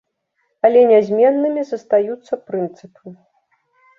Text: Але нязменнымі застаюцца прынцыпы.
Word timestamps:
Але 0.67 0.79
нязменнымі 0.91 1.61
застаюцца 1.73 2.33
прынцыпы. 2.47 3.05